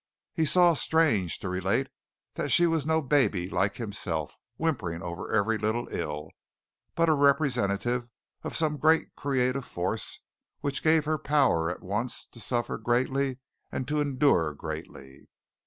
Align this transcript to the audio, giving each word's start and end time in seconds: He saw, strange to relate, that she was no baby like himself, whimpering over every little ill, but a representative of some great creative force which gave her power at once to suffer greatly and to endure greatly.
He 0.33 0.45
saw, 0.45 0.73
strange 0.73 1.37
to 1.37 1.47
relate, 1.49 1.87
that 2.33 2.49
she 2.49 2.65
was 2.65 2.87
no 2.87 3.03
baby 3.03 3.51
like 3.51 3.75
himself, 3.77 4.39
whimpering 4.57 5.03
over 5.03 5.31
every 5.31 5.59
little 5.59 5.87
ill, 5.91 6.31
but 6.95 7.07
a 7.07 7.13
representative 7.13 8.07
of 8.41 8.55
some 8.55 8.77
great 8.77 9.15
creative 9.15 9.63
force 9.63 10.19
which 10.61 10.81
gave 10.81 11.05
her 11.05 11.19
power 11.19 11.69
at 11.69 11.83
once 11.83 12.25
to 12.25 12.39
suffer 12.39 12.79
greatly 12.79 13.37
and 13.71 13.87
to 13.89 14.01
endure 14.01 14.55
greatly. 14.55 15.29